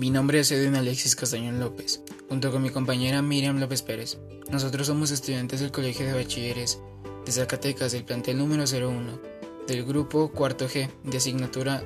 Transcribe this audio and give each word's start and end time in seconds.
Mi 0.00 0.08
nombre 0.08 0.40
es 0.40 0.50
Edwin 0.50 0.76
Alexis 0.76 1.14
Castañón 1.14 1.60
López, 1.60 2.00
junto 2.30 2.50
con 2.50 2.62
mi 2.62 2.70
compañera 2.70 3.20
Miriam 3.20 3.60
López 3.60 3.82
Pérez. 3.82 4.16
Nosotros 4.50 4.86
somos 4.86 5.10
estudiantes 5.10 5.60
del 5.60 5.72
Colegio 5.72 6.06
de 6.06 6.14
Bachilleres 6.14 6.80
de 7.26 7.32
Zacatecas 7.32 7.92
del 7.92 8.04
plantel 8.04 8.38
número 8.38 8.64
01 8.64 9.20
del 9.66 9.84
grupo 9.84 10.30
cuarto 10.30 10.70
G 10.70 10.88
de 11.04 11.18
asignatura 11.18 11.84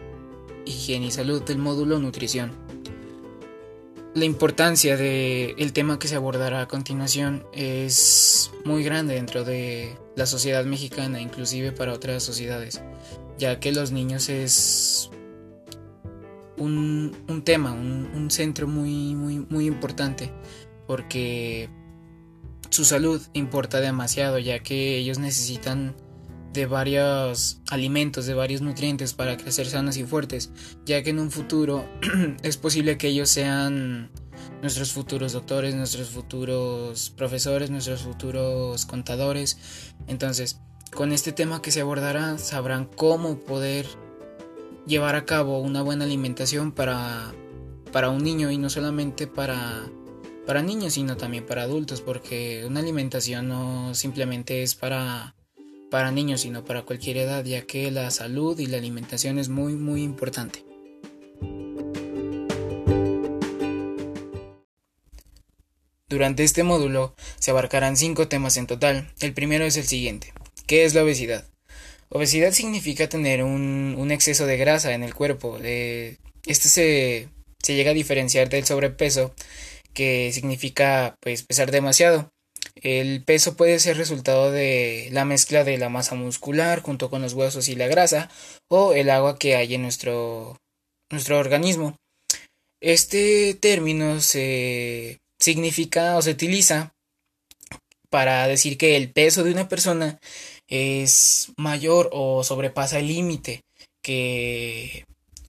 Higiene 0.64 1.06
y 1.06 1.10
Salud 1.10 1.42
del 1.42 1.58
módulo 1.58 1.98
Nutrición. 1.98 2.52
La 4.14 4.26
importancia 4.26 4.96
del 4.96 5.72
tema 5.72 5.98
que 5.98 6.06
se 6.06 6.14
abordará 6.14 6.60
a 6.60 6.68
continuación 6.68 7.44
es 7.52 8.52
muy 8.64 8.84
grande 8.84 9.14
dentro 9.14 9.42
de 9.42 9.98
la 10.14 10.26
sociedad 10.26 10.64
mexicana, 10.64 11.20
inclusive 11.20 11.72
para 11.72 11.92
otras 11.92 12.22
sociedades, 12.22 12.80
ya 13.38 13.58
que 13.58 13.72
los 13.72 13.90
niños 13.90 14.28
es 14.28 15.10
un, 16.56 17.42
tema, 17.44 17.72
un, 17.72 18.30
centro 18.30 18.66
muy, 18.66 19.14
muy, 19.14 19.46
muy 19.48 19.66
importante, 19.66 20.32
porque 20.86 21.68
su 22.70 22.84
salud 22.84 23.20
importa 23.32 23.80
demasiado, 23.80 24.38
ya 24.38 24.60
que 24.60 24.96
ellos 24.98 25.18
necesitan 25.18 25.94
de 26.52 26.66
varios 26.66 27.60
alimentos, 27.68 28.26
de 28.26 28.34
varios 28.34 28.62
nutrientes 28.62 29.12
para 29.12 29.36
crecer 29.36 29.66
sanos 29.66 29.96
y 29.96 30.04
fuertes, 30.04 30.50
ya 30.86 31.02
que 31.02 31.10
en 31.10 31.18
un 31.18 31.30
futuro 31.30 31.84
es 32.42 32.56
posible 32.56 32.96
que 32.96 33.08
ellos 33.08 33.28
sean 33.28 34.10
nuestros 34.62 34.92
futuros 34.92 35.32
doctores, 35.32 35.74
nuestros 35.74 36.10
futuros 36.10 37.10
profesores, 37.10 37.70
nuestros 37.70 38.02
futuros 38.02 38.86
contadores. 38.86 39.58
Entonces, 40.06 40.60
con 40.94 41.12
este 41.12 41.32
tema 41.32 41.60
que 41.60 41.72
se 41.72 41.80
abordará, 41.80 42.38
sabrán 42.38 42.86
cómo 42.86 43.38
poder 43.40 43.86
llevar 44.86 45.16
a 45.16 45.24
cabo 45.24 45.60
una 45.60 45.82
buena 45.82 46.04
alimentación 46.04 46.72
para, 46.72 47.32
para 47.92 48.10
un 48.10 48.22
niño 48.22 48.50
y 48.50 48.58
no 48.58 48.70
solamente 48.70 49.26
para, 49.26 49.90
para 50.46 50.62
niños, 50.62 50.94
sino 50.94 51.16
también 51.16 51.46
para 51.46 51.62
adultos, 51.62 52.00
porque 52.00 52.64
una 52.66 52.80
alimentación 52.80 53.48
no 53.48 53.94
simplemente 53.94 54.62
es 54.62 54.74
para, 54.74 55.34
para 55.90 56.10
niños, 56.10 56.42
sino 56.42 56.64
para 56.64 56.82
cualquier 56.82 57.18
edad, 57.18 57.44
ya 57.44 57.62
que 57.62 57.90
la 57.90 58.10
salud 58.10 58.58
y 58.58 58.66
la 58.66 58.78
alimentación 58.78 59.38
es 59.38 59.48
muy, 59.48 59.74
muy 59.74 60.02
importante. 60.02 60.64
Durante 66.08 66.44
este 66.44 66.62
módulo 66.62 67.14
se 67.40 67.50
abarcarán 67.50 67.96
cinco 67.96 68.28
temas 68.28 68.56
en 68.56 68.66
total. 68.66 69.12
El 69.20 69.32
primero 69.32 69.64
es 69.64 69.76
el 69.76 69.84
siguiente. 69.84 70.32
¿Qué 70.66 70.84
es 70.84 70.94
la 70.94 71.02
obesidad? 71.02 71.53
Obesidad 72.16 72.52
significa 72.52 73.08
tener 73.08 73.42
un, 73.42 74.08
exceso 74.12 74.46
de 74.46 74.56
grasa 74.56 74.94
en 74.94 75.02
el 75.02 75.14
cuerpo. 75.14 75.58
este 75.58 76.68
se, 76.68 77.28
se 77.60 77.74
llega 77.74 77.90
a 77.90 77.94
diferenciar 77.94 78.48
del 78.48 78.64
sobrepeso, 78.64 79.34
que 79.92 80.30
significa 80.32 81.16
pues 81.20 81.42
pesar 81.42 81.72
demasiado. 81.72 82.30
El 82.76 83.24
peso 83.24 83.56
puede 83.56 83.80
ser 83.80 83.96
resultado 83.96 84.52
de 84.52 85.08
la 85.10 85.24
mezcla 85.24 85.64
de 85.64 85.76
la 85.76 85.88
masa 85.88 86.14
muscular 86.14 86.82
junto 86.82 87.10
con 87.10 87.20
los 87.20 87.32
huesos 87.32 87.68
y 87.68 87.74
la 87.74 87.88
grasa 87.88 88.30
o 88.68 88.92
el 88.92 89.10
agua 89.10 89.36
que 89.36 89.56
hay 89.56 89.74
en 89.74 89.82
nuestro, 89.82 90.56
nuestro 91.10 91.40
organismo. 91.40 91.96
Este 92.80 93.54
término 93.54 94.20
se 94.20 95.18
significa 95.40 96.16
o 96.16 96.22
se 96.22 96.30
utiliza 96.30 96.94
para 98.08 98.46
decir 98.46 98.78
que 98.78 98.94
el 98.94 99.10
peso 99.10 99.42
de 99.42 99.50
una 99.50 99.68
persona 99.68 100.20
es 100.68 101.52
mayor 101.56 102.10
o 102.12 102.42
sobrepasa 102.44 102.98
el 102.98 103.08
límite 103.08 103.62
que 104.02 105.04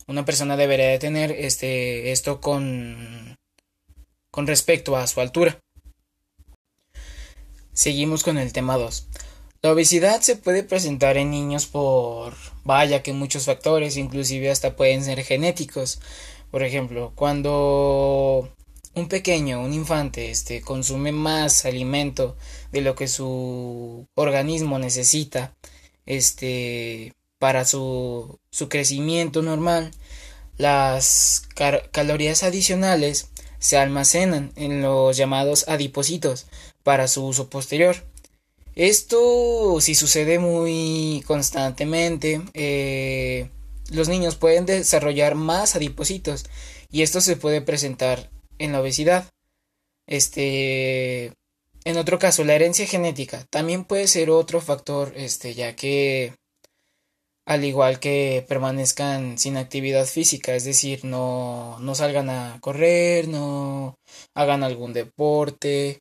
una 0.08 0.26
persona 0.26 0.58
debería 0.58 0.88
de 0.88 1.00
tener 1.00 1.32
este, 1.32 2.12
esto 2.12 2.42
con, 2.42 3.38
con 4.32 4.48
respecto 4.48 4.96
a 4.96 5.08
su 5.08 5.22
altura. 5.22 5.60
Seguimos 7.74 8.24
con 8.24 8.38
el 8.38 8.54
tema 8.54 8.78
2. 8.78 9.08
La 9.62 9.72
obesidad 9.72 10.22
se 10.22 10.36
puede 10.36 10.64
presentar 10.64 11.18
en 11.18 11.32
niños 11.32 11.66
por 11.66 12.36
vaya 12.64 13.02
que 13.02 13.14
muchos 13.14 13.46
factores, 13.46 13.98
inclusive 13.98 14.52
hasta 14.52 14.76
pueden 14.76 15.04
ser 15.04 15.24
genéticos. 15.24 16.00
Por 16.52 16.64
ejemplo, 16.64 17.12
cuando 17.16 18.54
un 18.96 19.08
pequeño, 19.10 19.62
un 19.62 19.74
infante, 19.74 20.32
este, 20.32 20.62
consume 20.62 21.12
más 21.12 21.66
alimento 21.66 22.38
de 22.72 22.82
lo 22.82 22.96
que 22.96 23.08
su 23.08 24.08
organismo 24.16 24.80
necesita, 24.80 25.54
este, 26.06 27.14
para 27.38 27.66
su, 27.66 28.40
su 28.52 28.70
crecimiento 28.70 29.42
normal, 29.42 29.92
las 30.58 31.44
calorías 31.92 32.44
adicionales 32.44 33.30
se 33.60 33.78
almacenan 33.78 34.52
en 34.56 34.82
los 34.82 35.18
llamados 35.18 35.68
adipocitos 35.68 36.46
para 36.84 37.08
su 37.08 37.26
uso 37.26 37.50
posterior. 37.50 37.98
Esto, 38.76 39.80
si 39.82 39.96
sucede 39.96 40.40
muy 40.40 41.24
constantemente, 41.26 42.42
eh, 42.54 43.50
los 43.90 44.08
niños 44.08 44.36
pueden 44.36 44.66
desarrollar 44.66 45.36
más 45.36 45.76
adipocitos 45.76 46.46
y 46.92 47.02
esto 47.02 47.22
se 47.22 47.38
puede 47.38 47.62
presentar 47.62 48.30
en 48.60 48.72
la 48.72 48.82
obesidad. 48.82 49.32
Este, 50.08 51.34
en 51.86 51.98
otro 51.98 52.20
caso, 52.20 52.44
la 52.44 52.56
herencia 52.56 52.88
genética 52.88 53.46
también 53.50 53.86
puede 53.86 54.08
ser 54.08 54.30
otro 54.30 54.62
factor, 54.62 55.14
este, 55.16 55.54
ya 55.54 55.76
que 55.76 56.34
al 57.46 57.64
igual 57.64 58.00
que 58.00 58.46
permanezcan 58.48 59.38
sin 59.38 59.58
actividad 59.58 60.06
física, 60.06 60.56
es 60.56 60.64
decir, 60.66 61.06
no, 61.06 61.78
no 61.80 61.96
salgan 61.96 62.30
a 62.30 62.60
correr, 62.62 63.28
no 63.28 63.96
hagan 64.34 64.64
algún 64.64 64.94
deporte, 64.94 66.00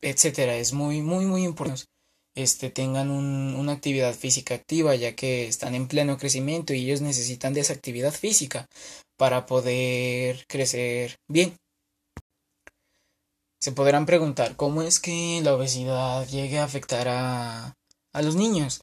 etcétera. 0.00 0.56
Es 0.56 0.72
muy, 0.72 1.02
muy, 1.02 1.26
muy 1.26 1.44
importante 1.44 1.97
este, 2.38 2.70
tengan 2.70 3.10
una 3.10 3.72
actividad 3.72 4.14
física 4.14 4.54
activa, 4.54 4.94
ya 4.94 5.16
que 5.16 5.48
están 5.48 5.74
en 5.74 5.88
pleno 5.88 6.18
crecimiento 6.18 6.72
y 6.72 6.84
ellos 6.84 7.00
necesitan 7.00 7.52
de 7.52 7.62
esa 7.62 7.72
actividad 7.72 8.12
física 8.12 8.68
para 9.16 9.44
poder 9.44 10.46
crecer 10.46 11.16
bien. 11.26 11.56
Se 13.60 13.72
podrán 13.72 14.06
preguntar 14.06 14.54
cómo 14.54 14.82
es 14.82 15.00
que 15.00 15.40
la 15.42 15.54
obesidad 15.54 16.28
llegue 16.28 16.60
a 16.60 16.64
afectar 16.64 17.08
a, 17.08 17.74
a 18.12 18.22
los 18.22 18.36
niños. 18.36 18.82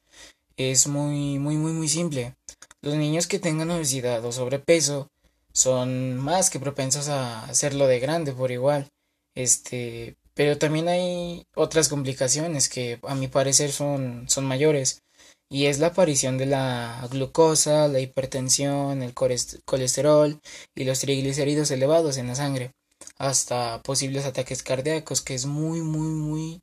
Es 0.58 0.88
muy, 0.88 1.40
muy, 1.40 1.56
muy, 1.56 1.72
muy 1.72 1.88
simple. 1.88 2.36
Los 2.82 2.96
niños 2.96 3.26
que 3.26 3.40
tengan 3.40 3.72
obesidad 3.72 4.24
o 4.26 4.34
sobrepeso 4.34 5.08
son 5.54 6.18
más 6.18 6.50
que 6.50 6.60
propensos 6.60 7.08
a 7.08 7.46
hacerlo 7.46 7.88
de 7.88 8.00
grande 8.02 8.34
por 8.34 8.52
igual. 8.52 8.90
Este, 9.34 10.18
pero 10.36 10.58
también 10.58 10.88
hay 10.90 11.48
otras 11.56 11.90
complicaciones 11.90 12.70
que 12.70 13.00
a 13.04 13.16
mi 13.16 13.28
parecer 13.28 13.72
son, 13.72 14.30
son 14.30 14.46
mayores 14.46 15.02
y 15.50 15.66
es 15.68 15.80
la 15.80 15.88
aparición 15.88 16.38
de 16.38 16.46
la 16.46 17.08
glucosa, 17.12 17.88
la 17.88 18.00
hipertensión, 18.00 19.02
el 19.02 19.14
colesterol 19.14 20.40
y 20.76 20.84
los 20.84 21.00
triglicéridos 21.00 21.72
elevados 21.72 22.18
en 22.18 22.28
la 22.28 22.36
sangre, 22.36 22.72
hasta 23.18 23.82
posibles 23.84 24.26
ataques 24.26 24.64
cardíacos, 24.64 25.22
que 25.22 25.36
es 25.36 25.46
muy, 25.46 25.82
muy, 25.82 26.10
muy, 26.10 26.62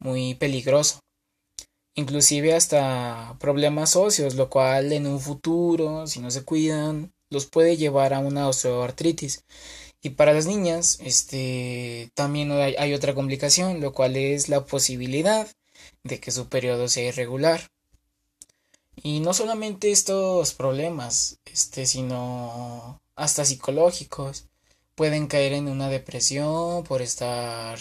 muy 0.00 0.34
peligroso. 0.34 1.00
Inclusive 1.96 2.54
hasta 2.54 3.36
problemas 3.38 3.94
óseos, 3.96 4.34
lo 4.34 4.48
cual 4.50 4.92
en 4.92 5.06
un 5.06 5.20
futuro, 5.20 6.06
si 6.06 6.20
no 6.20 6.30
se 6.30 6.42
cuidan, 6.44 7.12
los 7.30 7.46
puede 7.46 7.76
llevar 7.76 8.14
a 8.14 8.20
una 8.20 8.48
osteoartritis. 8.48 9.44
Y 10.04 10.10
para 10.10 10.34
las 10.34 10.44
niñas, 10.44 10.98
este, 11.00 12.10
también 12.12 12.52
hay, 12.52 12.76
hay 12.78 12.92
otra 12.92 13.14
complicación, 13.14 13.80
lo 13.80 13.94
cual 13.94 14.16
es 14.16 14.50
la 14.50 14.66
posibilidad 14.66 15.48
de 16.02 16.20
que 16.20 16.30
su 16.30 16.50
periodo 16.50 16.88
sea 16.88 17.08
irregular. 17.08 17.70
Y 19.02 19.20
no 19.20 19.32
solamente 19.32 19.90
estos 19.90 20.52
problemas, 20.52 21.38
este, 21.46 21.86
sino 21.86 23.00
hasta 23.16 23.46
psicológicos. 23.46 24.44
Pueden 24.94 25.26
caer 25.26 25.54
en 25.54 25.68
una 25.68 25.88
depresión 25.88 26.84
por 26.84 27.00
estar 27.00 27.78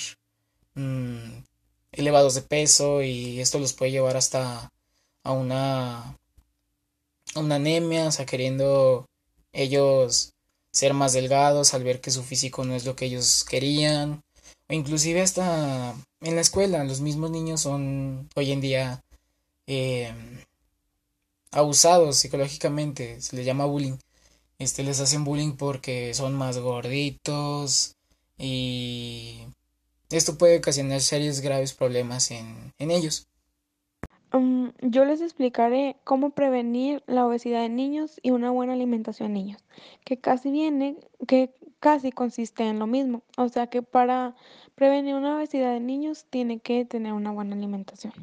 mm, 0.75 1.44
elevados 1.92 2.36
de 2.36 2.42
peso 2.42 3.03
y 3.03 3.42
esto 3.42 3.59
los 3.59 3.74
puede 3.74 3.92
llevar 3.92 4.15
hasta 4.15 4.71
a 5.24 5.31
una, 5.33 6.18
una 7.36 7.56
anemia, 7.56 8.07
o 8.07 8.12
sea, 8.13 8.25
queriendo 8.25 9.09
ellos 9.51 10.33
ser 10.73 10.93
más 10.93 11.13
delgados 11.13 11.73
al 11.73 11.83
ver 11.83 12.01
que 12.01 12.11
su 12.11 12.23
físico 12.23 12.65
no 12.65 12.75
es 12.75 12.85
lo 12.85 12.95
que 12.95 13.05
ellos 13.05 13.45
querían. 13.45 14.23
O 14.69 14.73
inclusive 14.73 15.21
hasta 15.21 15.95
en 16.21 16.35
la 16.35 16.41
escuela 16.41 16.83
los 16.83 17.01
mismos 17.01 17.31
niños 17.31 17.61
son 17.61 18.29
hoy 18.35 18.51
en 18.51 18.61
día 18.61 19.03
em, 19.67 20.43
abusados 21.51 22.17
psicológicamente 22.17 23.21
se 23.21 23.35
les 23.35 23.45
llama 23.45 23.65
bullying. 23.65 23.97
Este 24.59 24.83
les 24.83 24.99
hacen 24.99 25.23
bullying 25.23 25.53
porque 25.53 26.13
son 26.13 26.33
más 26.35 26.57
gorditos 26.57 27.95
y 28.37 29.41
esto 30.09 30.37
puede 30.37 30.57
ocasionar 30.57 31.01
serios 31.01 31.41
graves 31.41 31.73
problemas 31.73 32.31
en, 32.31 32.73
en 32.79 32.91
ellos 32.91 33.27
Mm, 34.33 34.69
yo 34.81 35.06
les 35.06 35.21
explicaré 35.21 35.95
cómo 36.03 36.31
prevenir 36.31 37.03
la 37.06 37.27
obesidad 37.27 37.65
en 37.65 37.75
niños 37.75 38.19
y 38.24 38.31
una 38.31 38.50
buena 38.50 38.74
alimentación 38.74 39.27
en 39.27 39.33
niños, 39.33 39.63
que 40.06 40.18
casi 40.18 40.50
viene, 40.50 40.97
que 41.27 41.53
casi 41.80 42.12
consiste 42.12 42.63
en 42.63 42.80
lo 42.80 42.88
mismo. 42.88 43.21
O 43.38 43.47
sea 43.50 43.68
que 43.68 43.83
para 43.83 44.35
prevenir 44.74 45.13
una 45.15 45.35
obesidad 45.35 45.75
en 45.77 45.85
niños 45.85 46.25
tiene 46.31 46.59
que 46.59 46.83
tener 46.83 47.13
una 47.13 47.31
buena 47.31 47.56
alimentación. 47.56 48.13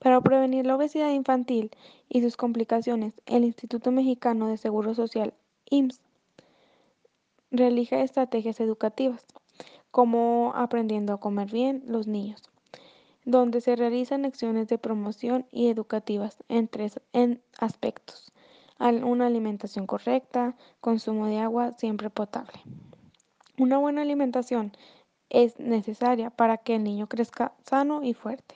Para 0.00 0.20
prevenir 0.20 0.66
la 0.66 0.74
obesidad 0.74 1.10
infantil 1.10 1.70
y 2.08 2.20
sus 2.20 2.36
complicaciones, 2.36 3.14
el 3.26 3.44
Instituto 3.44 3.92
Mexicano 3.92 4.48
de 4.48 4.56
Seguro 4.56 4.94
Social, 4.94 5.34
IMSS, 5.70 6.00
realiza 7.52 8.00
estrategias 8.00 8.58
educativas, 8.58 9.24
como 9.92 10.52
aprendiendo 10.56 11.12
a 11.12 11.20
comer 11.20 11.50
bien 11.50 11.84
los 11.86 12.08
niños 12.08 12.42
donde 13.28 13.60
se 13.60 13.76
realizan 13.76 14.24
acciones 14.24 14.68
de 14.68 14.78
promoción 14.78 15.44
y 15.52 15.68
educativas 15.68 16.38
en 16.48 16.66
tres 16.66 16.98
en 17.12 17.42
aspectos. 17.58 18.32
Una 18.80 19.26
alimentación 19.26 19.86
correcta, 19.86 20.56
consumo 20.80 21.26
de 21.26 21.38
agua 21.38 21.74
siempre 21.76 22.08
potable. 22.08 22.58
Una 23.58 23.76
buena 23.76 24.00
alimentación 24.00 24.72
es 25.28 25.60
necesaria 25.60 26.30
para 26.30 26.56
que 26.56 26.76
el 26.76 26.84
niño 26.84 27.06
crezca 27.06 27.52
sano 27.66 28.02
y 28.02 28.14
fuerte. 28.14 28.54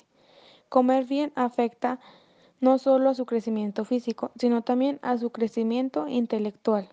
Comer 0.70 1.04
bien 1.04 1.32
afecta 1.34 2.00
no 2.60 2.78
solo 2.78 3.10
a 3.10 3.14
su 3.14 3.26
crecimiento 3.26 3.84
físico, 3.84 4.30
sino 4.36 4.62
también 4.62 5.00
a 5.02 5.18
su 5.18 5.28
crecimiento 5.32 6.08
intelectual. 6.08 6.88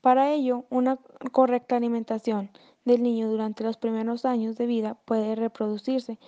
Para 0.00 0.32
ello, 0.32 0.64
una 0.68 0.98
correcta 1.30 1.76
alimentación 1.76 2.50
del 2.84 3.04
niño 3.04 3.30
durante 3.30 3.62
los 3.62 3.76
primeros 3.76 4.24
años 4.24 4.56
de 4.56 4.66
vida 4.66 4.98
puede 5.04 5.36
reproducirse 5.36 6.18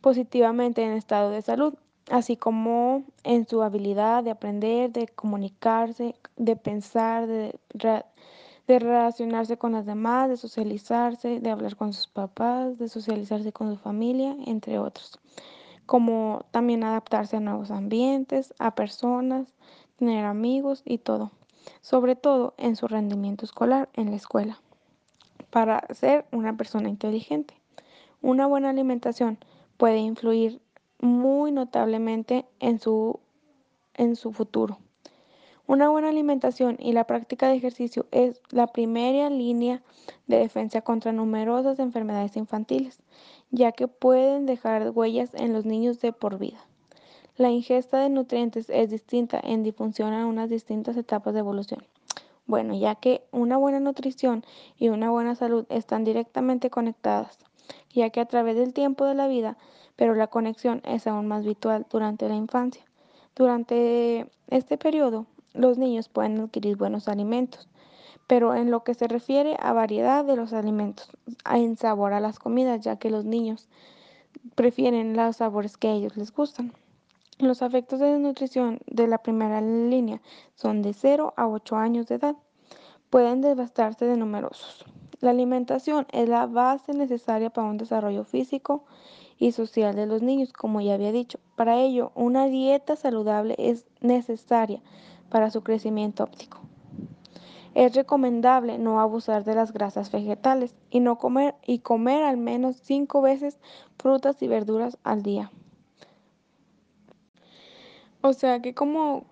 positivamente 0.00 0.82
en 0.82 0.92
estado 0.92 1.30
de 1.30 1.42
salud, 1.42 1.74
así 2.10 2.36
como 2.36 3.04
en 3.22 3.46
su 3.46 3.62
habilidad 3.62 4.24
de 4.24 4.30
aprender, 4.30 4.92
de 4.92 5.08
comunicarse, 5.08 6.14
de 6.36 6.56
pensar, 6.56 7.26
de, 7.26 7.58
relacionarse 8.66 9.56
con 9.56 9.72
las 9.72 9.84
demás, 9.84 10.28
de 10.28 10.36
socializarse, 10.36 11.40
de 11.40 11.50
hablar 11.50 11.76
con 11.76 11.92
sus 11.92 12.06
papás, 12.06 12.78
de 12.78 12.88
socializarse 12.88 13.52
con 13.52 13.70
su 13.70 13.76
familia, 13.76 14.36
entre 14.46 14.78
otros. 14.78 15.18
Como 15.86 16.44
también 16.52 16.84
adaptarse 16.84 17.36
a 17.36 17.40
nuevos 17.40 17.72
ambientes, 17.72 18.54
a 18.60 18.76
personas, 18.76 19.52
tener 19.96 20.24
amigos 20.24 20.82
y 20.84 20.98
todo. 20.98 21.32
Sobre 21.80 22.14
todo 22.14 22.54
en 22.58 22.76
su 22.76 22.86
rendimiento 22.86 23.44
escolar 23.44 23.88
en 23.94 24.10
la 24.10 24.16
escuela. 24.16 24.60
Para 25.50 25.84
ser 25.92 26.24
una 26.30 26.56
persona 26.56 26.88
inteligente. 26.88 27.54
Una 28.22 28.46
buena 28.46 28.70
alimentación 28.70 29.38
puede 29.80 29.96
influir 29.96 30.60
muy 31.00 31.52
notablemente 31.52 32.44
en 32.58 32.78
su, 32.78 33.18
en 33.94 34.14
su 34.14 34.30
futuro. 34.30 34.76
Una 35.66 35.88
buena 35.88 36.10
alimentación 36.10 36.76
y 36.78 36.92
la 36.92 37.04
práctica 37.04 37.48
de 37.48 37.54
ejercicio 37.54 38.04
es 38.10 38.42
la 38.50 38.66
primera 38.66 39.30
línea 39.30 39.80
de 40.26 40.36
defensa 40.36 40.82
contra 40.82 41.12
numerosas 41.12 41.78
enfermedades 41.78 42.36
infantiles, 42.36 43.00
ya 43.50 43.72
que 43.72 43.88
pueden 43.88 44.44
dejar 44.44 44.90
huellas 44.90 45.30
en 45.32 45.54
los 45.54 45.64
niños 45.64 45.98
de 46.00 46.12
por 46.12 46.38
vida. 46.38 46.58
La 47.38 47.48
ingesta 47.48 48.00
de 48.00 48.10
nutrientes 48.10 48.68
es 48.68 48.90
distinta 48.90 49.40
en 49.42 49.62
difusión 49.62 50.12
a 50.12 50.26
unas 50.26 50.50
distintas 50.50 50.98
etapas 50.98 51.32
de 51.32 51.40
evolución. 51.40 51.86
Bueno, 52.46 52.74
ya 52.74 52.96
que 52.96 53.22
una 53.30 53.56
buena 53.56 53.80
nutrición 53.80 54.44
y 54.76 54.90
una 54.90 55.10
buena 55.10 55.36
salud 55.36 55.64
están 55.70 56.04
directamente 56.04 56.68
conectadas 56.68 57.38
ya 57.90 58.10
que 58.10 58.20
a 58.20 58.26
través 58.26 58.56
del 58.56 58.72
tiempo 58.72 59.04
de 59.04 59.14
la 59.14 59.28
vida, 59.28 59.56
pero 59.96 60.14
la 60.14 60.28
conexión 60.28 60.80
es 60.84 61.06
aún 61.06 61.28
más 61.28 61.44
habitual 61.44 61.86
durante 61.90 62.28
la 62.28 62.34
infancia. 62.34 62.84
Durante 63.36 64.30
este 64.48 64.78
periodo, 64.78 65.26
los 65.52 65.78
niños 65.78 66.08
pueden 66.08 66.40
adquirir 66.40 66.76
buenos 66.76 67.08
alimentos, 67.08 67.68
pero 68.26 68.54
en 68.54 68.70
lo 68.70 68.84
que 68.84 68.94
se 68.94 69.08
refiere 69.08 69.56
a 69.60 69.72
variedad 69.72 70.24
de 70.24 70.36
los 70.36 70.52
alimentos, 70.52 71.10
en 71.50 71.76
sabor 71.76 72.12
a 72.12 72.20
las 72.20 72.38
comidas, 72.38 72.80
ya 72.80 72.96
que 72.96 73.10
los 73.10 73.24
niños 73.24 73.68
prefieren 74.54 75.16
los 75.16 75.36
sabores 75.36 75.76
que 75.76 75.88
a 75.88 75.92
ellos 75.92 76.16
les 76.16 76.32
gustan. 76.32 76.72
Los 77.38 77.62
efectos 77.62 78.00
de 78.00 78.12
desnutrición 78.12 78.80
de 78.86 79.06
la 79.06 79.18
primera 79.18 79.60
línea 79.60 80.20
son 80.54 80.82
de 80.82 80.92
0 80.92 81.32
a 81.36 81.48
8 81.48 81.76
años 81.76 82.06
de 82.06 82.16
edad. 82.16 82.36
Pueden 83.08 83.40
devastarse 83.40 84.04
de 84.04 84.16
numerosos. 84.16 84.84
La 85.20 85.30
alimentación 85.30 86.06
es 86.12 86.28
la 86.28 86.46
base 86.46 86.94
necesaria 86.94 87.50
para 87.50 87.68
un 87.68 87.76
desarrollo 87.76 88.24
físico 88.24 88.84
y 89.38 89.52
social 89.52 89.94
de 89.94 90.06
los 90.06 90.22
niños, 90.22 90.52
como 90.52 90.80
ya 90.80 90.94
había 90.94 91.12
dicho. 91.12 91.38
Para 91.56 91.78
ello, 91.78 92.10
una 92.14 92.46
dieta 92.46 92.96
saludable 92.96 93.54
es 93.58 93.86
necesaria 94.00 94.80
para 95.28 95.50
su 95.50 95.62
crecimiento 95.62 96.24
óptico. 96.24 96.60
Es 97.74 97.94
recomendable 97.94 98.78
no 98.78 99.00
abusar 99.00 99.44
de 99.44 99.54
las 99.54 99.72
grasas 99.72 100.10
vegetales 100.10 100.74
y 100.90 101.00
no 101.00 101.18
comer 101.18 101.54
y 101.66 101.80
comer 101.80 102.24
al 102.24 102.36
menos 102.36 102.76
cinco 102.82 103.20
veces 103.20 103.58
frutas 103.98 104.42
y 104.42 104.48
verduras 104.48 104.98
al 105.04 105.22
día. 105.22 105.52
O 108.22 108.32
sea 108.32 108.60
que 108.60 108.74
como 108.74 109.24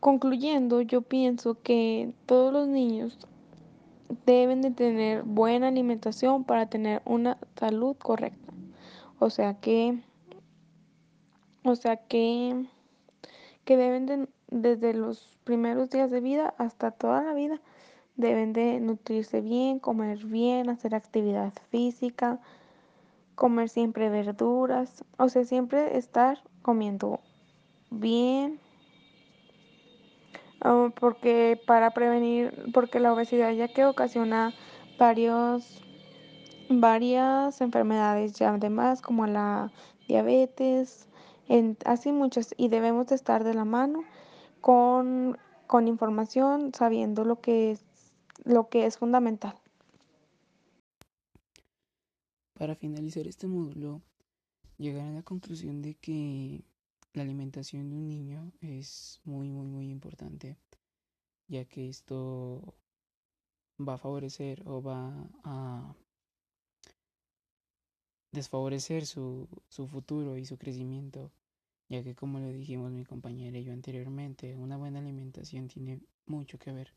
concluyendo, 0.00 0.82
yo 0.82 1.02
pienso 1.02 1.60
que 1.62 2.12
todos 2.26 2.52
los 2.52 2.68
niños 2.68 3.18
deben 4.24 4.62
de 4.62 4.70
tener 4.70 5.22
buena 5.22 5.68
alimentación 5.68 6.44
para 6.44 6.66
tener 6.66 7.02
una 7.04 7.38
salud 7.58 7.96
correcta. 7.96 8.52
O 9.18 9.30
sea 9.30 9.54
que, 9.54 10.02
o 11.64 11.74
sea 11.76 11.96
que, 11.96 12.66
que 13.64 13.76
deben 13.76 14.06
de, 14.06 14.28
desde 14.48 14.94
los 14.94 15.36
primeros 15.44 15.90
días 15.90 16.10
de 16.10 16.20
vida 16.20 16.54
hasta 16.58 16.90
toda 16.90 17.22
la 17.22 17.34
vida, 17.34 17.60
deben 18.16 18.52
de 18.52 18.80
nutrirse 18.80 19.40
bien, 19.40 19.78
comer 19.78 20.24
bien, 20.24 20.68
hacer 20.68 20.94
actividad 20.94 21.52
física, 21.70 22.40
comer 23.34 23.68
siempre 23.68 24.08
verduras, 24.08 25.04
o 25.18 25.28
sea, 25.28 25.44
siempre 25.44 25.96
estar 25.98 26.42
comiendo 26.62 27.20
bien, 27.90 28.58
porque 30.98 31.60
para 31.66 31.92
prevenir, 31.92 32.70
porque 32.72 33.00
la 33.00 33.12
obesidad 33.12 33.52
ya 33.52 33.68
que 33.68 33.84
ocasiona 33.84 34.54
varios, 34.98 35.82
varias 36.68 37.60
enfermedades 37.60 38.32
ya 38.34 38.50
además 38.54 39.02
como 39.02 39.26
la 39.26 39.70
diabetes, 40.08 41.08
así 41.84 42.12
muchas, 42.12 42.54
y 42.56 42.68
debemos 42.68 43.06
de 43.08 43.14
estar 43.14 43.44
de 43.44 43.54
la 43.54 43.64
mano 43.64 44.04
con, 44.60 45.38
con 45.66 45.88
información, 45.88 46.72
sabiendo 46.74 47.24
lo 47.24 47.40
que 47.40 47.72
es, 47.72 47.84
lo 48.44 48.68
que 48.68 48.86
es 48.86 48.98
fundamental. 48.98 49.54
Para 52.54 52.74
finalizar 52.74 53.26
este 53.26 53.46
módulo, 53.46 54.00
llegar 54.78 55.06
a 55.06 55.12
la 55.12 55.22
conclusión 55.22 55.82
de 55.82 55.94
que 55.94 56.64
la 57.16 57.22
alimentación 57.22 57.88
de 57.88 57.96
un 57.96 58.08
niño 58.08 58.52
es 58.60 59.20
muy, 59.24 59.48
muy, 59.48 59.66
muy 59.66 59.88
importante, 59.90 60.58
ya 61.48 61.64
que 61.64 61.88
esto 61.88 62.74
va 63.80 63.94
a 63.94 63.98
favorecer 63.98 64.62
o 64.66 64.82
va 64.82 65.26
a 65.42 65.96
desfavorecer 68.32 69.06
su, 69.06 69.48
su 69.70 69.86
futuro 69.86 70.36
y 70.36 70.44
su 70.44 70.58
crecimiento, 70.58 71.32
ya 71.88 72.02
que 72.02 72.14
como 72.14 72.38
lo 72.38 72.52
dijimos 72.52 72.92
mi 72.92 73.04
compañera 73.04 73.58
y 73.58 73.64
yo 73.64 73.72
anteriormente, 73.72 74.54
una 74.54 74.76
buena 74.76 74.98
alimentación 74.98 75.68
tiene 75.68 76.00
mucho 76.26 76.58
que 76.58 76.72
ver 76.72 76.92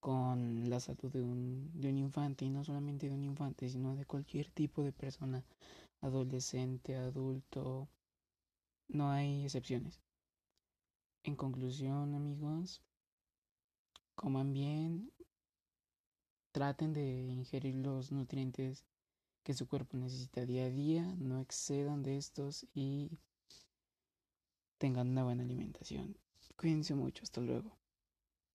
con 0.00 0.68
la 0.68 0.80
salud 0.80 1.10
de 1.10 1.22
un, 1.22 1.70
de 1.80 1.88
un 1.88 1.96
infante, 1.96 2.44
y 2.44 2.50
no 2.50 2.62
solamente 2.62 3.08
de 3.08 3.14
un 3.14 3.24
infante, 3.24 3.70
sino 3.70 3.96
de 3.96 4.04
cualquier 4.04 4.50
tipo 4.50 4.82
de 4.82 4.92
persona, 4.92 5.42
adolescente, 6.02 6.96
adulto, 6.96 7.88
no 8.92 9.10
hay 9.10 9.44
excepciones. 9.44 10.00
En 11.22 11.36
conclusión, 11.36 12.14
amigos, 12.14 12.82
coman 14.14 14.52
bien, 14.52 15.12
traten 16.52 16.92
de 16.92 17.26
ingerir 17.28 17.76
los 17.76 18.12
nutrientes 18.12 18.84
que 19.42 19.54
su 19.54 19.66
cuerpo 19.66 19.96
necesita 19.96 20.44
día 20.44 20.64
a 20.64 20.70
día, 20.70 21.14
no 21.18 21.40
excedan 21.40 22.02
de 22.02 22.16
estos 22.18 22.66
y 22.74 23.18
tengan 24.78 25.08
una 25.08 25.24
buena 25.24 25.42
alimentación. 25.42 26.16
Cuídense 26.56 26.94
mucho, 26.94 27.22
hasta 27.22 27.40
luego. 27.40 27.79